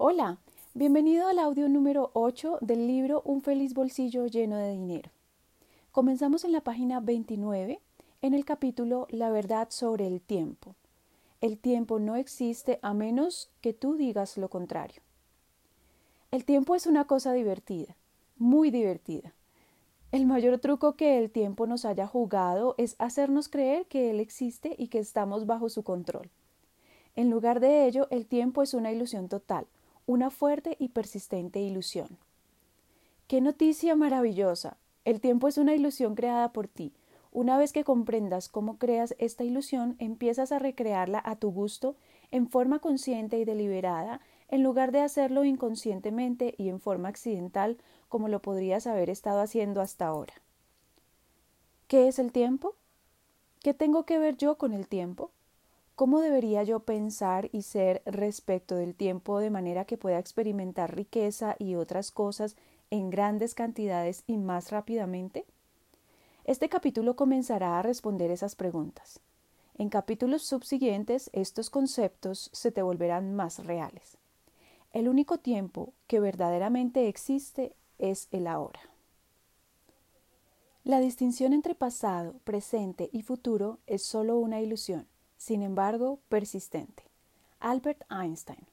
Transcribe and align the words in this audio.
Hola, 0.00 0.38
bienvenido 0.74 1.26
al 1.26 1.40
audio 1.40 1.68
número 1.68 2.12
8 2.12 2.58
del 2.60 2.86
libro 2.86 3.20
Un 3.24 3.42
feliz 3.42 3.74
bolsillo 3.74 4.28
lleno 4.28 4.56
de 4.56 4.70
dinero. 4.70 5.10
Comenzamos 5.90 6.44
en 6.44 6.52
la 6.52 6.60
página 6.60 7.00
29 7.00 7.80
en 8.22 8.32
el 8.32 8.44
capítulo 8.44 9.08
La 9.10 9.30
verdad 9.30 9.66
sobre 9.70 10.06
el 10.06 10.20
tiempo. 10.20 10.76
El 11.40 11.58
tiempo 11.58 11.98
no 11.98 12.14
existe 12.14 12.78
a 12.80 12.94
menos 12.94 13.50
que 13.60 13.72
tú 13.72 13.96
digas 13.96 14.38
lo 14.38 14.48
contrario. 14.48 15.02
El 16.30 16.44
tiempo 16.44 16.76
es 16.76 16.86
una 16.86 17.04
cosa 17.06 17.32
divertida, 17.32 17.96
muy 18.36 18.70
divertida. 18.70 19.34
El 20.12 20.26
mayor 20.26 20.60
truco 20.60 20.94
que 20.94 21.18
el 21.18 21.28
tiempo 21.28 21.66
nos 21.66 21.84
haya 21.84 22.06
jugado 22.06 22.76
es 22.78 22.94
hacernos 23.00 23.48
creer 23.48 23.86
que 23.86 24.10
él 24.10 24.20
existe 24.20 24.76
y 24.78 24.86
que 24.86 25.00
estamos 25.00 25.44
bajo 25.44 25.68
su 25.68 25.82
control. 25.82 26.30
En 27.16 27.30
lugar 27.30 27.58
de 27.58 27.84
ello, 27.88 28.06
el 28.12 28.26
tiempo 28.26 28.62
es 28.62 28.74
una 28.74 28.92
ilusión 28.92 29.28
total, 29.28 29.66
una 30.08 30.30
fuerte 30.30 30.74
y 30.78 30.88
persistente 30.88 31.60
ilusión. 31.60 32.08
¡Qué 33.26 33.42
noticia 33.42 33.94
maravillosa! 33.94 34.78
El 35.04 35.20
tiempo 35.20 35.48
es 35.48 35.58
una 35.58 35.74
ilusión 35.74 36.14
creada 36.14 36.50
por 36.50 36.66
ti. 36.66 36.94
Una 37.30 37.58
vez 37.58 37.74
que 37.74 37.84
comprendas 37.84 38.48
cómo 38.48 38.78
creas 38.78 39.14
esta 39.18 39.44
ilusión, 39.44 39.96
empiezas 39.98 40.50
a 40.50 40.58
recrearla 40.58 41.20
a 41.22 41.36
tu 41.36 41.52
gusto, 41.52 41.94
en 42.30 42.48
forma 42.48 42.78
consciente 42.78 43.38
y 43.38 43.44
deliberada, 43.44 44.22
en 44.48 44.62
lugar 44.62 44.92
de 44.92 45.00
hacerlo 45.02 45.44
inconscientemente 45.44 46.54
y 46.56 46.70
en 46.70 46.80
forma 46.80 47.10
accidental, 47.10 47.76
como 48.08 48.28
lo 48.28 48.40
podrías 48.40 48.86
haber 48.86 49.10
estado 49.10 49.42
haciendo 49.42 49.82
hasta 49.82 50.06
ahora. 50.06 50.32
¿Qué 51.86 52.08
es 52.08 52.18
el 52.18 52.32
tiempo? 52.32 52.76
¿Qué 53.60 53.74
tengo 53.74 54.06
que 54.06 54.18
ver 54.18 54.38
yo 54.38 54.56
con 54.56 54.72
el 54.72 54.88
tiempo? 54.88 55.32
¿Cómo 55.98 56.20
debería 56.20 56.62
yo 56.62 56.78
pensar 56.78 57.50
y 57.50 57.62
ser 57.62 58.02
respecto 58.06 58.76
del 58.76 58.94
tiempo 58.94 59.40
de 59.40 59.50
manera 59.50 59.84
que 59.84 59.98
pueda 59.98 60.20
experimentar 60.20 60.94
riqueza 60.94 61.56
y 61.58 61.74
otras 61.74 62.12
cosas 62.12 62.54
en 62.90 63.10
grandes 63.10 63.52
cantidades 63.56 64.22
y 64.28 64.36
más 64.36 64.70
rápidamente? 64.70 65.44
Este 66.44 66.68
capítulo 66.68 67.16
comenzará 67.16 67.80
a 67.80 67.82
responder 67.82 68.30
esas 68.30 68.54
preguntas. 68.54 69.18
En 69.76 69.88
capítulos 69.88 70.44
subsiguientes 70.44 71.30
estos 71.32 71.68
conceptos 71.68 72.48
se 72.52 72.70
te 72.70 72.82
volverán 72.82 73.34
más 73.34 73.66
reales. 73.66 74.18
El 74.92 75.08
único 75.08 75.38
tiempo 75.38 75.92
que 76.06 76.20
verdaderamente 76.20 77.08
existe 77.08 77.74
es 77.98 78.28
el 78.30 78.46
ahora. 78.46 78.82
La 80.84 81.00
distinción 81.00 81.52
entre 81.52 81.74
pasado, 81.74 82.36
presente 82.44 83.10
y 83.12 83.22
futuro 83.22 83.78
es 83.88 84.04
solo 84.04 84.38
una 84.38 84.60
ilusión 84.60 85.08
sin 85.38 85.62
embargo, 85.62 86.18
persistente. 86.28 87.04
Albert 87.60 88.02
Einstein. 88.10 88.66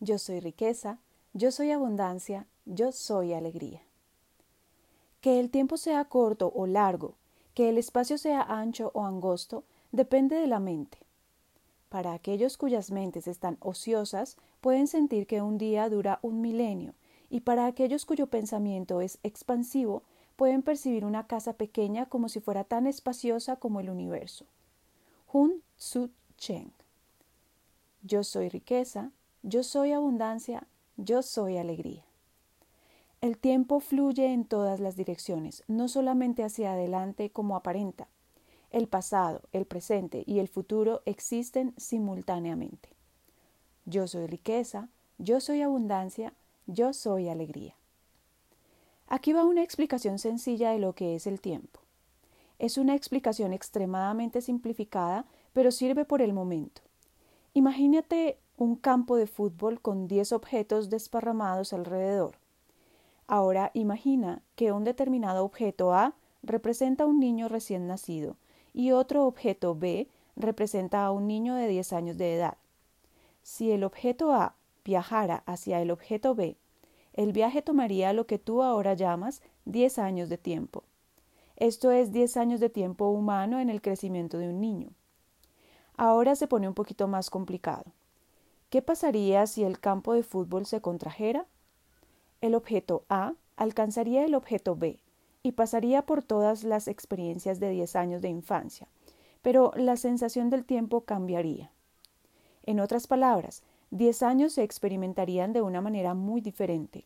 Yo 0.00 0.18
soy 0.18 0.40
riqueza, 0.40 0.98
yo 1.32 1.52
soy 1.52 1.70
abundancia, 1.70 2.46
yo 2.66 2.90
soy 2.92 3.32
alegría. 3.32 3.82
Que 5.20 5.40
el 5.40 5.50
tiempo 5.50 5.76
sea 5.76 6.04
corto 6.06 6.52
o 6.54 6.66
largo, 6.66 7.14
que 7.54 7.68
el 7.68 7.78
espacio 7.78 8.18
sea 8.18 8.42
ancho 8.42 8.90
o 8.94 9.04
angosto, 9.04 9.64
depende 9.92 10.36
de 10.36 10.46
la 10.46 10.58
mente. 10.58 10.98
Para 11.88 12.12
aquellos 12.12 12.56
cuyas 12.56 12.90
mentes 12.90 13.28
están 13.28 13.56
ociosas, 13.60 14.36
pueden 14.60 14.86
sentir 14.86 15.26
que 15.26 15.42
un 15.42 15.58
día 15.58 15.88
dura 15.88 16.18
un 16.22 16.40
milenio, 16.40 16.94
y 17.30 17.40
para 17.40 17.66
aquellos 17.66 18.04
cuyo 18.04 18.26
pensamiento 18.26 19.00
es 19.00 19.18
expansivo, 19.22 20.02
pueden 20.36 20.62
percibir 20.62 21.04
una 21.04 21.26
casa 21.26 21.54
pequeña 21.54 22.06
como 22.06 22.28
si 22.28 22.40
fuera 22.40 22.64
tan 22.64 22.86
espaciosa 22.86 23.56
como 23.56 23.80
el 23.80 23.90
universo. 23.90 24.46
Hun 25.32 25.63
Tzu 25.76 26.10
Cheng. 26.36 26.72
Yo 28.02 28.24
soy 28.24 28.48
riqueza, 28.48 29.10
yo 29.42 29.62
soy 29.62 29.92
abundancia, 29.92 30.66
yo 30.96 31.22
soy 31.22 31.58
alegría. 31.58 32.04
El 33.20 33.38
tiempo 33.38 33.80
fluye 33.80 34.32
en 34.32 34.44
todas 34.44 34.80
las 34.80 34.96
direcciones, 34.96 35.64
no 35.66 35.88
solamente 35.88 36.44
hacia 36.44 36.72
adelante 36.72 37.30
como 37.30 37.56
aparenta. 37.56 38.08
El 38.70 38.88
pasado, 38.88 39.42
el 39.52 39.66
presente 39.66 40.24
y 40.26 40.40
el 40.40 40.48
futuro 40.48 41.02
existen 41.06 41.74
simultáneamente. 41.76 42.90
Yo 43.86 44.06
soy 44.06 44.26
riqueza, 44.26 44.88
yo 45.18 45.40
soy 45.40 45.62
abundancia, 45.62 46.34
yo 46.66 46.92
soy 46.92 47.28
alegría. 47.28 47.74
Aquí 49.06 49.32
va 49.32 49.44
una 49.44 49.62
explicación 49.62 50.18
sencilla 50.18 50.70
de 50.70 50.78
lo 50.78 50.94
que 50.94 51.14
es 51.14 51.26
el 51.26 51.40
tiempo. 51.40 51.80
Es 52.58 52.78
una 52.78 52.94
explicación 52.94 53.52
extremadamente 53.52 54.40
simplificada, 54.40 55.26
pero 55.54 55.70
sirve 55.70 56.04
por 56.04 56.20
el 56.20 56.34
momento. 56.34 56.82
Imagínate 57.54 58.36
un 58.58 58.76
campo 58.76 59.16
de 59.16 59.26
fútbol 59.26 59.80
con 59.80 60.06
10 60.06 60.32
objetos 60.32 60.90
desparramados 60.90 61.72
alrededor. 61.72 62.36
Ahora 63.26 63.70
imagina 63.72 64.42
que 64.56 64.72
un 64.72 64.84
determinado 64.84 65.44
objeto 65.44 65.94
A 65.94 66.14
representa 66.42 67.04
a 67.04 67.06
un 67.06 67.18
niño 67.18 67.48
recién 67.48 67.86
nacido 67.86 68.36
y 68.74 68.90
otro 68.90 69.24
objeto 69.24 69.74
B 69.74 70.08
representa 70.36 71.06
a 71.06 71.12
un 71.12 71.26
niño 71.26 71.54
de 71.54 71.68
10 71.68 71.92
años 71.94 72.18
de 72.18 72.34
edad. 72.34 72.58
Si 73.42 73.70
el 73.70 73.84
objeto 73.84 74.32
A 74.32 74.56
viajara 74.84 75.42
hacia 75.46 75.80
el 75.80 75.90
objeto 75.90 76.34
B, 76.34 76.56
el 77.14 77.32
viaje 77.32 77.62
tomaría 77.62 78.12
lo 78.12 78.26
que 78.26 78.38
tú 78.38 78.62
ahora 78.62 78.94
llamas 78.94 79.40
10 79.64 79.98
años 80.00 80.28
de 80.28 80.36
tiempo. 80.36 80.82
Esto 81.56 81.92
es 81.92 82.12
10 82.12 82.36
años 82.36 82.60
de 82.60 82.68
tiempo 82.68 83.08
humano 83.08 83.60
en 83.60 83.70
el 83.70 83.80
crecimiento 83.80 84.38
de 84.38 84.48
un 84.48 84.60
niño. 84.60 84.90
Ahora 85.96 86.36
se 86.36 86.46
pone 86.46 86.68
un 86.68 86.74
poquito 86.74 87.08
más 87.08 87.30
complicado. 87.30 87.84
¿Qué 88.70 88.82
pasaría 88.82 89.46
si 89.46 89.62
el 89.62 89.78
campo 89.78 90.14
de 90.14 90.22
fútbol 90.22 90.66
se 90.66 90.80
contrajera? 90.80 91.46
El 92.40 92.54
objeto 92.54 93.04
A 93.08 93.34
alcanzaría 93.56 94.24
el 94.24 94.34
objeto 94.34 94.74
B 94.76 94.98
y 95.42 95.52
pasaría 95.52 96.02
por 96.02 96.22
todas 96.22 96.64
las 96.64 96.88
experiencias 96.88 97.60
de 97.60 97.70
10 97.70 97.96
años 97.96 98.22
de 98.22 98.28
infancia, 98.28 98.88
pero 99.42 99.72
la 99.76 99.96
sensación 99.96 100.50
del 100.50 100.64
tiempo 100.64 101.02
cambiaría. 101.02 101.70
En 102.64 102.80
otras 102.80 103.06
palabras, 103.06 103.62
10 103.90 104.22
años 104.22 104.54
se 104.54 104.62
experimentarían 104.62 105.52
de 105.52 105.62
una 105.62 105.80
manera 105.80 106.14
muy 106.14 106.40
diferente. 106.40 107.04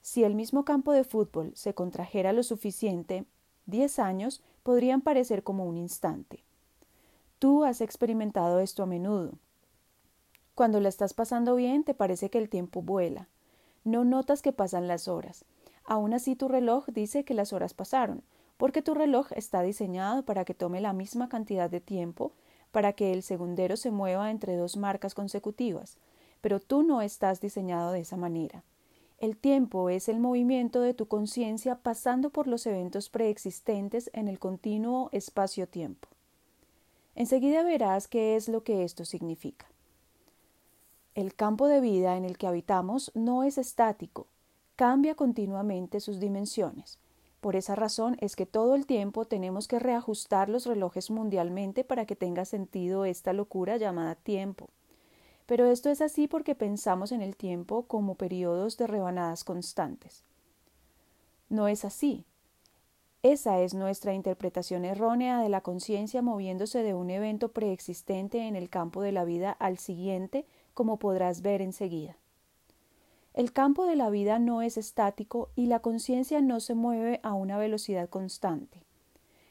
Si 0.00 0.24
el 0.24 0.34
mismo 0.34 0.64
campo 0.64 0.92
de 0.92 1.04
fútbol 1.04 1.52
se 1.54 1.74
contrajera 1.74 2.32
lo 2.32 2.42
suficiente 2.42 3.26
Diez 3.70 4.00
años 4.00 4.42
podrían 4.64 5.00
parecer 5.00 5.44
como 5.44 5.64
un 5.64 5.76
instante. 5.76 6.42
Tú 7.40 7.64
has 7.64 7.80
experimentado 7.80 8.60
esto 8.60 8.82
a 8.82 8.86
menudo. 8.86 9.32
Cuando 10.54 10.78
la 10.78 10.90
estás 10.90 11.14
pasando 11.14 11.54
bien, 11.54 11.84
te 11.84 11.94
parece 11.94 12.28
que 12.28 12.36
el 12.36 12.50
tiempo 12.50 12.82
vuela. 12.82 13.28
No 13.82 14.04
notas 14.04 14.42
que 14.42 14.52
pasan 14.52 14.86
las 14.86 15.08
horas. 15.08 15.46
Aún 15.86 16.12
así 16.12 16.36
tu 16.36 16.48
reloj 16.48 16.84
dice 16.88 17.24
que 17.24 17.32
las 17.32 17.54
horas 17.54 17.72
pasaron, 17.72 18.22
porque 18.58 18.82
tu 18.82 18.92
reloj 18.92 19.32
está 19.32 19.62
diseñado 19.62 20.22
para 20.22 20.44
que 20.44 20.52
tome 20.52 20.82
la 20.82 20.92
misma 20.92 21.30
cantidad 21.30 21.70
de 21.70 21.80
tiempo 21.80 22.32
para 22.72 22.92
que 22.92 23.10
el 23.14 23.22
segundero 23.22 23.78
se 23.78 23.90
mueva 23.90 24.30
entre 24.30 24.56
dos 24.56 24.76
marcas 24.76 25.14
consecutivas, 25.14 25.96
pero 26.42 26.60
tú 26.60 26.82
no 26.82 27.00
estás 27.00 27.40
diseñado 27.40 27.92
de 27.92 28.00
esa 28.00 28.18
manera. 28.18 28.64
El 29.16 29.38
tiempo 29.38 29.88
es 29.88 30.10
el 30.10 30.20
movimiento 30.20 30.82
de 30.82 30.92
tu 30.92 31.08
conciencia 31.08 31.76
pasando 31.76 32.28
por 32.28 32.46
los 32.46 32.66
eventos 32.66 33.08
preexistentes 33.08 34.10
en 34.12 34.28
el 34.28 34.38
continuo 34.38 35.08
espacio-tiempo. 35.12 36.10
Enseguida 37.20 37.62
verás 37.62 38.08
qué 38.08 38.34
es 38.34 38.48
lo 38.48 38.64
que 38.64 38.82
esto 38.82 39.04
significa. 39.04 39.66
El 41.14 41.34
campo 41.34 41.66
de 41.66 41.82
vida 41.82 42.16
en 42.16 42.24
el 42.24 42.38
que 42.38 42.46
habitamos 42.46 43.12
no 43.14 43.44
es 43.44 43.58
estático, 43.58 44.26
cambia 44.74 45.14
continuamente 45.14 46.00
sus 46.00 46.18
dimensiones. 46.18 46.98
Por 47.42 47.56
esa 47.56 47.74
razón 47.74 48.16
es 48.20 48.36
que 48.36 48.46
todo 48.46 48.74
el 48.74 48.86
tiempo 48.86 49.26
tenemos 49.26 49.68
que 49.68 49.78
reajustar 49.78 50.48
los 50.48 50.64
relojes 50.64 51.10
mundialmente 51.10 51.84
para 51.84 52.06
que 52.06 52.16
tenga 52.16 52.46
sentido 52.46 53.04
esta 53.04 53.34
locura 53.34 53.76
llamada 53.76 54.14
tiempo. 54.14 54.70
Pero 55.44 55.66
esto 55.66 55.90
es 55.90 56.00
así 56.00 56.26
porque 56.26 56.54
pensamos 56.54 57.12
en 57.12 57.20
el 57.20 57.36
tiempo 57.36 57.82
como 57.82 58.14
periodos 58.14 58.78
de 58.78 58.86
rebanadas 58.86 59.44
constantes. 59.44 60.24
No 61.50 61.68
es 61.68 61.84
así. 61.84 62.24
Esa 63.22 63.60
es 63.60 63.74
nuestra 63.74 64.14
interpretación 64.14 64.86
errónea 64.86 65.42
de 65.42 65.50
la 65.50 65.60
conciencia 65.60 66.22
moviéndose 66.22 66.82
de 66.82 66.94
un 66.94 67.10
evento 67.10 67.52
preexistente 67.52 68.46
en 68.48 68.56
el 68.56 68.70
campo 68.70 69.02
de 69.02 69.12
la 69.12 69.24
vida 69.24 69.50
al 69.52 69.76
siguiente, 69.76 70.46
como 70.72 70.98
podrás 70.98 71.42
ver 71.42 71.60
enseguida. 71.60 72.16
El 73.34 73.52
campo 73.52 73.84
de 73.84 73.94
la 73.94 74.08
vida 74.08 74.38
no 74.38 74.62
es 74.62 74.78
estático 74.78 75.50
y 75.54 75.66
la 75.66 75.80
conciencia 75.80 76.40
no 76.40 76.60
se 76.60 76.74
mueve 76.74 77.20
a 77.22 77.34
una 77.34 77.58
velocidad 77.58 78.08
constante. 78.08 78.84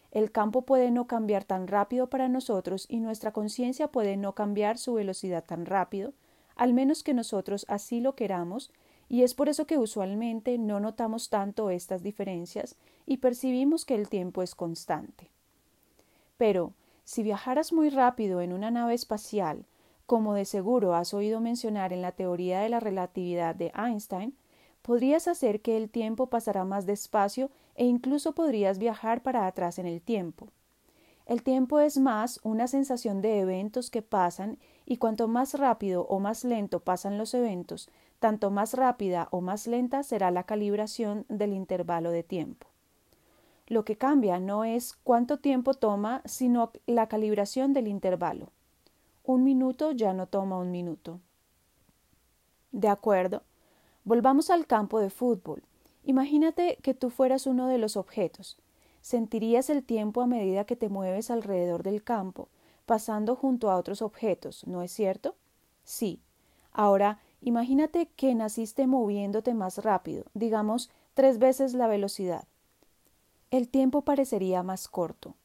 El 0.09 0.31
campo 0.31 0.63
puede 0.63 0.89
no 0.89 1.05
cambiar 1.05 1.43
tan 1.43 1.67
rápido 1.67 2.09
para 2.09 2.27
nosotros 2.27 2.87
y 2.89 2.99
nuestra 2.99 3.31
conciencia 3.31 3.89
puede 3.89 4.17
no 4.17 4.33
cambiar 4.33 4.79
su 4.79 4.95
velocidad 4.95 5.45
tan 5.45 5.67
rápido, 5.67 6.13
al 6.55 6.73
menos 6.73 7.03
que 7.03 7.13
nosotros 7.13 7.67
así 7.69 8.01
lo 8.01 8.15
queramos, 8.15 8.71
y 9.09 9.23
es 9.23 9.33
por 9.33 9.49
eso 9.49 9.65
que 9.65 9.79
usualmente 9.79 10.57
no 10.59 10.79
notamos 10.79 11.29
tanto 11.29 11.71
estas 11.71 12.03
diferencias 12.03 12.75
y 13.07 13.17
percibimos 13.17 13.83
que 13.83 13.95
el 13.95 14.07
tiempo 14.07 14.43
es 14.43 14.53
constante. 14.53 15.31
Pero, 16.37 16.73
si 17.03 17.23
viajaras 17.23 17.73
muy 17.73 17.89
rápido 17.89 18.39
en 18.39 18.53
una 18.53 18.69
nave 18.69 18.93
espacial, 18.93 19.65
como 20.05 20.35
de 20.35 20.45
seguro 20.45 20.93
has 20.93 21.13
oído 21.13 21.41
mencionar 21.41 21.91
en 21.91 22.03
la 22.03 22.11
teoría 22.11 22.61
de 22.61 22.69
la 22.69 22.79
relatividad 22.79 23.55
de 23.55 23.71
Einstein, 23.75 24.35
podrías 24.83 25.27
hacer 25.27 25.61
que 25.61 25.75
el 25.75 25.89
tiempo 25.89 26.27
pasara 26.27 26.63
más 26.63 26.85
despacio 26.85 27.49
e 27.75 27.85
incluso 27.85 28.33
podrías 28.33 28.77
viajar 28.77 29.23
para 29.23 29.47
atrás 29.47 29.79
en 29.79 29.87
el 29.87 30.01
tiempo. 30.01 30.47
El 31.25 31.43
tiempo 31.43 31.79
es 31.79 31.97
más 31.97 32.39
una 32.43 32.67
sensación 32.67 33.21
de 33.21 33.39
eventos 33.39 33.91
que 33.91 34.01
pasan 34.01 34.57
y 34.89 34.97
cuanto 34.97 35.27
más 35.27 35.53
rápido 35.53 36.07
o 36.07 36.19
más 36.19 36.43
lento 36.43 36.79
pasan 36.79 37.19
los 37.19 37.35
eventos, 37.35 37.89
tanto 38.17 38.49
más 38.49 38.73
rápida 38.73 39.27
o 39.29 39.39
más 39.39 39.67
lenta 39.67 40.01
será 40.01 40.31
la 40.31 40.45
calibración 40.45 41.27
del 41.29 41.53
intervalo 41.53 42.09
de 42.09 42.23
tiempo. 42.23 42.65
Lo 43.67 43.85
que 43.85 43.97
cambia 43.97 44.39
no 44.39 44.63
es 44.63 44.97
cuánto 45.03 45.37
tiempo 45.37 45.75
toma, 45.75 46.23
sino 46.25 46.71
la 46.87 47.07
calibración 47.07 47.71
del 47.71 47.87
intervalo. 47.87 48.49
Un 49.23 49.43
minuto 49.43 49.91
ya 49.91 50.11
no 50.13 50.25
toma 50.25 50.57
un 50.57 50.71
minuto. 50.71 51.19
De 52.71 52.87
acuerdo. 52.87 53.43
Volvamos 54.05 54.49
al 54.49 54.65
campo 54.65 54.99
de 54.99 55.11
fútbol. 55.11 55.61
Imagínate 56.03 56.79
que 56.81 56.95
tú 56.95 57.11
fueras 57.11 57.45
uno 57.45 57.67
de 57.67 57.77
los 57.77 57.95
objetos. 57.95 58.57
Sentirías 59.01 59.69
el 59.69 59.83
tiempo 59.83 60.21
a 60.21 60.25
medida 60.25 60.65
que 60.65 60.75
te 60.75 60.89
mueves 60.89 61.29
alrededor 61.29 61.83
del 61.83 62.03
campo, 62.03 62.49
pasando 62.89 63.35
junto 63.35 63.69
a 63.69 63.77
otros 63.77 64.01
objetos, 64.01 64.65
¿no 64.65 64.81
es 64.81 64.91
cierto? 64.91 65.35
Sí. 65.83 66.23
Ahora, 66.71 67.19
imagínate 67.39 68.07
que 68.15 68.33
naciste 68.33 68.87
moviéndote 68.87 69.53
más 69.53 69.77
rápido, 69.83 70.25
digamos 70.33 70.89
tres 71.13 71.37
veces 71.37 71.75
la 71.75 71.85
velocidad. 71.85 72.45
El 73.51 73.69
tiempo 73.69 74.01
parecería 74.01 74.63
más 74.63 74.87
corto. 74.87 75.35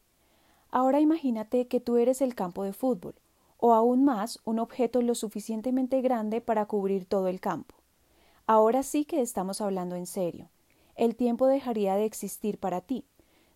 Ahora 0.70 1.00
imagínate 1.00 1.68
que 1.68 1.80
tú 1.80 1.98
eres 1.98 2.22
el 2.22 2.34
campo 2.34 2.64
de 2.64 2.72
fútbol 2.72 3.14
o 3.58 3.74
aún 3.74 4.06
más 4.06 4.40
un 4.46 4.58
objeto 4.58 5.02
lo 5.02 5.14
suficientemente 5.14 6.00
grande 6.00 6.40
para 6.40 6.64
cubrir 6.64 7.04
todo 7.04 7.28
el 7.28 7.40
campo. 7.40 7.74
Ahora 8.46 8.82
sí 8.82 9.04
que 9.04 9.20
estamos 9.20 9.60
hablando 9.60 9.96
en 9.96 10.06
serio. 10.06 10.48
El 10.94 11.14
tiempo 11.14 11.46
dejaría 11.46 11.94
de 11.96 12.06
existir 12.06 12.56
para 12.58 12.80
ti, 12.80 13.04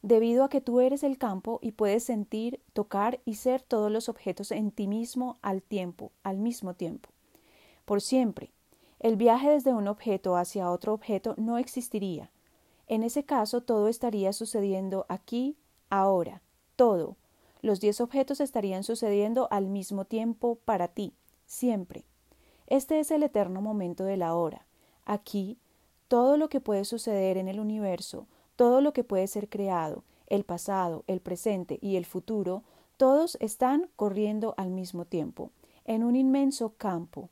debido 0.03 0.45
a 0.45 0.49
que 0.49 0.61
tú 0.61 0.81
eres 0.81 1.03
el 1.03 1.19
campo 1.19 1.59
y 1.63 1.73
puedes 1.73 2.05
sentir, 2.05 2.61
tocar 2.73 3.21
y 3.25 3.35
ser 3.35 3.63
todos 3.63 3.91
los 3.91 4.09
objetos 4.09 4.53
en 4.53 4.71
ti 4.71 4.87
mismo 4.87 5.39
al 5.43 5.63
tiempo, 5.63 6.13
al 6.23 6.39
mismo 6.39 6.75
tiempo. 6.75 7.11
Por 7.85 8.01
siempre. 8.01 8.53
El 9.01 9.17
viaje 9.17 9.51
desde 9.51 9.73
un 9.73 9.87
objeto 9.89 10.37
hacia 10.37 10.71
otro 10.71 10.93
objeto 10.93 11.35
no 11.37 11.59
existiría. 11.59 12.31
En 12.89 13.03
ese 13.03 13.25
caso 13.25 13.61
todo 13.63 13.89
estaría 13.89 14.33
sucediendo 14.33 15.07
aquí, 15.09 15.57
ahora, 15.89 16.43
todo, 16.75 17.17
los 17.61 17.81
diez 17.81 18.01
objetos 18.01 18.41
estarían 18.41 18.85
sucediendo 18.85 19.49
al 19.51 19.69
mismo 19.69 20.05
tiempo 20.05 20.57
para 20.65 20.89
ti, 20.89 21.15
siempre. 21.47 22.05
Este 22.67 23.01
es 23.01 23.11
el 23.11 23.23
eterno 23.23 23.61
momento 23.61 24.05
de 24.05 24.17
la 24.17 24.35
hora. 24.35 24.67
Aquí, 25.05 25.59
todo 26.07 26.37
lo 26.37 26.49
que 26.49 26.61
puede 26.61 26.85
suceder 26.85 27.37
en 27.37 27.49
el 27.49 27.61
universo, 27.61 28.27
todo 28.59 28.81
lo 28.81 28.93
que 28.93 29.05
puede 29.05 29.29
ser 29.29 29.49
creado, 29.49 30.03
el 30.27 30.43
pasado, 30.43 31.05
el 31.07 31.21
presente 31.21 31.79
y 31.81 31.95
el 31.95 32.05
futuro, 32.05 32.65
todos 32.97 33.39
están 33.41 33.89
corriendo 33.95 34.55
al 34.57 34.71
mismo 34.71 35.05
tiempo, 35.05 35.53
en 35.85 36.03
un 36.03 36.17
inmenso 36.17 36.71
campo. 36.77 37.31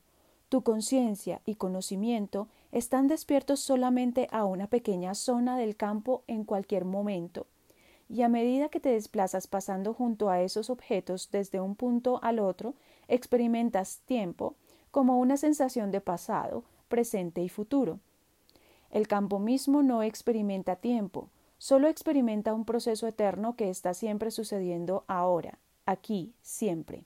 Tu 0.49 0.63
conciencia 0.63 1.41
y 1.45 1.57
conocimiento 1.57 2.47
están 2.71 3.09
despiertos 3.09 3.59
solamente 3.59 4.29
a 4.31 4.45
una 4.45 4.69
pequeña 4.69 5.17
zona 5.17 5.59
del 5.59 5.75
campo 5.75 6.23
en 6.29 6.45
cualquier 6.45 6.85
momento 6.85 7.49
y 8.09 8.23
a 8.23 8.29
medida 8.29 8.69
que 8.69 8.79
te 8.79 8.91
desplazas 8.91 9.49
pasando 9.49 9.95
junto 9.95 10.31
a 10.31 10.41
esos 10.43 10.71
objetos 10.71 11.31
desde 11.33 11.59
un 11.59 11.75
punto 11.75 12.21
al 12.23 12.39
otro, 12.39 12.75
experimentas 13.09 13.99
tiempo 14.07 14.55
como 14.93 15.19
una 15.19 15.37
sensación 15.37 15.91
de 15.91 16.01
pasado, 16.01 16.63
presente 16.87 17.43
y 17.43 17.49
futuro. 17.49 17.99
El 18.91 19.09
campo 19.09 19.39
mismo 19.39 19.83
no 19.83 20.03
experimenta 20.03 20.77
tiempo, 20.77 21.29
solo 21.59 21.89
experimenta 21.89 22.55
un 22.55 22.65
proceso 22.65 23.07
eterno 23.07 23.57
que 23.57 23.71
está 23.71 23.95
siempre 23.95 24.31
sucediendo 24.31 25.05
ahora, 25.07 25.59
aquí, 25.85 26.35
siempre. 26.43 27.05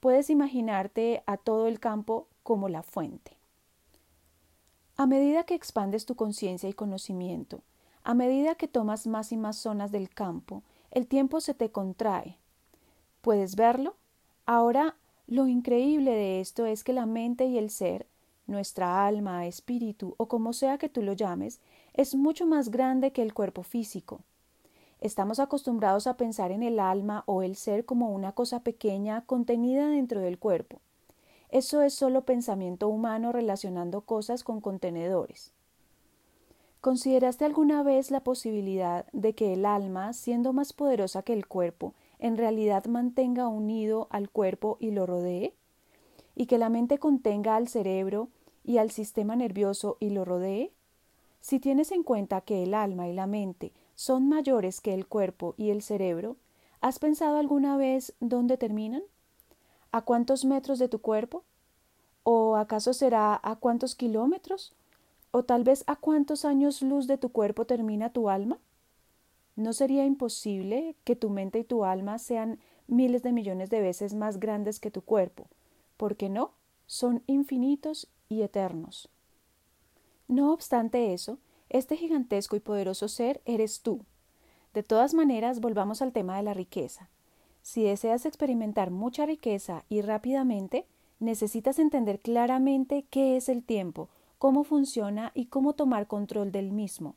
Puedes 0.00 0.30
imaginarte 0.30 1.22
a 1.26 1.36
todo 1.36 1.66
el 1.66 1.80
campo 1.80 2.28
como 2.42 2.68
la 2.68 2.82
fuente. 2.82 3.36
A 4.96 5.06
medida 5.06 5.44
que 5.44 5.54
expandes 5.54 6.06
tu 6.06 6.14
conciencia 6.14 6.68
y 6.68 6.72
conocimiento, 6.72 7.62
a 8.04 8.14
medida 8.14 8.54
que 8.54 8.68
tomas 8.68 9.06
más 9.06 9.32
y 9.32 9.36
más 9.36 9.56
zonas 9.56 9.90
del 9.90 10.10
campo, 10.10 10.62
el 10.90 11.06
tiempo 11.06 11.40
se 11.40 11.54
te 11.54 11.70
contrae. 11.70 12.36
¿Puedes 13.22 13.56
verlo? 13.56 13.96
Ahora, 14.46 14.94
lo 15.26 15.48
increíble 15.48 16.12
de 16.12 16.40
esto 16.40 16.66
es 16.66 16.84
que 16.84 16.92
la 16.92 17.06
mente 17.06 17.46
y 17.46 17.56
el 17.56 17.70
ser, 17.70 18.06
nuestra 18.46 19.06
alma, 19.06 19.46
espíritu 19.46 20.14
o 20.18 20.26
como 20.26 20.52
sea 20.52 20.78
que 20.78 20.88
tú 20.88 21.02
lo 21.02 21.12
llames, 21.12 21.60
es 21.92 22.14
mucho 22.14 22.46
más 22.46 22.70
grande 22.70 23.12
que 23.12 23.22
el 23.22 23.34
cuerpo 23.34 23.62
físico. 23.62 24.20
Estamos 25.00 25.38
acostumbrados 25.38 26.06
a 26.06 26.16
pensar 26.16 26.50
en 26.50 26.62
el 26.62 26.80
alma 26.80 27.24
o 27.26 27.42
el 27.42 27.56
ser 27.56 27.84
como 27.84 28.10
una 28.10 28.32
cosa 28.32 28.60
pequeña 28.60 29.22
contenida 29.26 29.88
dentro 29.88 30.20
del 30.20 30.38
cuerpo. 30.38 30.80
Eso 31.50 31.82
es 31.82 31.94
solo 31.94 32.24
pensamiento 32.24 32.88
humano 32.88 33.30
relacionando 33.30 34.00
cosas 34.00 34.42
con 34.42 34.60
contenedores. 34.60 35.52
¿Consideraste 36.80 37.44
alguna 37.44 37.82
vez 37.82 38.10
la 38.10 38.20
posibilidad 38.20 39.06
de 39.12 39.34
que 39.34 39.52
el 39.52 39.64
alma, 39.64 40.12
siendo 40.12 40.52
más 40.52 40.72
poderosa 40.72 41.22
que 41.22 41.32
el 41.32 41.46
cuerpo, 41.46 41.94
en 42.18 42.36
realidad 42.36 42.84
mantenga 42.86 43.48
unido 43.48 44.06
al 44.10 44.28
cuerpo 44.28 44.76
y 44.80 44.90
lo 44.90 45.06
rodee? 45.06 45.54
¿Y 46.34 46.46
que 46.46 46.58
la 46.58 46.68
mente 46.68 46.98
contenga 46.98 47.56
al 47.56 47.68
cerebro 47.68 48.28
y 48.64 48.78
al 48.78 48.90
sistema 48.90 49.36
nervioso 49.36 49.96
y 50.00 50.10
lo 50.10 50.24
rodee? 50.24 50.72
Si 51.40 51.60
tienes 51.60 51.92
en 51.92 52.02
cuenta 52.02 52.40
que 52.40 52.62
el 52.62 52.74
alma 52.74 53.06
y 53.06 53.12
la 53.12 53.26
mente 53.26 53.72
son 53.94 54.28
mayores 54.28 54.80
que 54.80 54.94
el 54.94 55.06
cuerpo 55.06 55.54
y 55.56 55.70
el 55.70 55.82
cerebro, 55.82 56.36
¿has 56.80 56.98
pensado 56.98 57.36
alguna 57.36 57.76
vez 57.76 58.14
dónde 58.20 58.56
terminan? 58.56 59.02
¿A 59.92 60.00
cuántos 60.02 60.44
metros 60.44 60.78
de 60.78 60.88
tu 60.88 61.00
cuerpo? 61.00 61.44
¿O 62.22 62.56
acaso 62.56 62.94
será 62.94 63.38
a 63.42 63.56
cuántos 63.56 63.94
kilómetros? 63.94 64.72
¿O 65.30 65.44
tal 65.44 65.62
vez 65.64 65.84
a 65.86 65.96
cuántos 65.96 66.44
años 66.44 66.80
luz 66.82 67.06
de 67.06 67.18
tu 67.18 67.30
cuerpo 67.30 67.66
termina 67.66 68.12
tu 68.12 68.30
alma? 68.30 68.58
¿No 69.56 69.72
sería 69.72 70.04
imposible 70.04 70.96
que 71.04 71.14
tu 71.14 71.30
mente 71.30 71.60
y 71.60 71.64
tu 71.64 71.84
alma 71.84 72.18
sean 72.18 72.58
miles 72.88 73.22
de 73.22 73.32
millones 73.32 73.70
de 73.70 73.80
veces 73.80 74.14
más 74.14 74.40
grandes 74.40 74.80
que 74.80 74.90
tu 74.90 75.02
cuerpo? 75.02 75.46
¿Por 75.96 76.16
qué 76.16 76.28
no? 76.28 76.52
Son 76.86 77.22
infinitos 77.26 78.08
y 78.28 78.42
eternos. 78.42 79.08
No 80.28 80.52
obstante 80.52 81.12
eso, 81.12 81.38
este 81.68 81.96
gigantesco 81.96 82.56
y 82.56 82.60
poderoso 82.60 83.08
ser 83.08 83.40
eres 83.44 83.82
tú. 83.82 84.04
De 84.72 84.82
todas 84.82 85.14
maneras, 85.14 85.60
volvamos 85.60 86.02
al 86.02 86.12
tema 86.12 86.36
de 86.36 86.42
la 86.42 86.54
riqueza. 86.54 87.08
Si 87.62 87.82
deseas 87.82 88.26
experimentar 88.26 88.90
mucha 88.90 89.24
riqueza 89.24 89.84
y 89.88 90.00
rápidamente, 90.02 90.86
necesitas 91.20 91.78
entender 91.78 92.20
claramente 92.20 93.06
qué 93.08 93.36
es 93.36 93.48
el 93.48 93.62
tiempo, 93.62 94.08
cómo 94.38 94.64
funciona 94.64 95.32
y 95.34 95.46
cómo 95.46 95.74
tomar 95.74 96.06
control 96.06 96.52
del 96.52 96.72
mismo. 96.72 97.16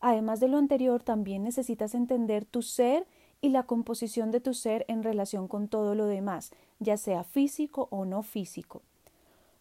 Además 0.00 0.40
de 0.40 0.48
lo 0.48 0.58
anterior, 0.58 1.02
también 1.02 1.42
necesitas 1.42 1.94
entender 1.94 2.44
tu 2.44 2.62
ser 2.62 3.06
y 3.42 3.50
la 3.50 3.64
composición 3.64 4.30
de 4.30 4.40
tu 4.40 4.54
ser 4.54 4.86
en 4.88 5.02
relación 5.02 5.48
con 5.48 5.68
todo 5.68 5.94
lo 5.94 6.06
demás, 6.06 6.52
ya 6.78 6.96
sea 6.96 7.24
físico 7.24 7.88
o 7.90 8.06
no 8.06 8.22
físico. 8.22 8.80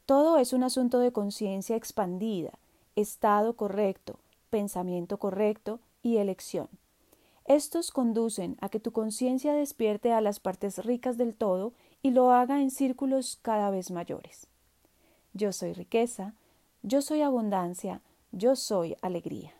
Todo 0.05 0.37
es 0.37 0.53
un 0.53 0.63
asunto 0.63 0.99
de 0.99 1.11
conciencia 1.11 1.75
expandida, 1.75 2.51
estado 2.95 3.55
correcto, 3.55 4.19
pensamiento 4.49 5.17
correcto 5.17 5.79
y 6.03 6.17
elección. 6.17 6.69
Estos 7.45 7.91
conducen 7.91 8.55
a 8.61 8.69
que 8.69 8.79
tu 8.79 8.91
conciencia 8.91 9.53
despierte 9.53 10.13
a 10.13 10.21
las 10.21 10.39
partes 10.39 10.85
ricas 10.85 11.17
del 11.17 11.33
todo 11.33 11.73
y 12.03 12.11
lo 12.11 12.31
haga 12.31 12.61
en 12.61 12.71
círculos 12.71 13.39
cada 13.41 13.71
vez 13.71 13.91
mayores. 13.91 14.47
Yo 15.33 15.51
soy 15.51 15.73
riqueza, 15.73 16.33
yo 16.83 17.01
soy 17.01 17.21
abundancia, 17.21 18.01
yo 18.31 18.55
soy 18.55 18.95
alegría. 19.01 19.53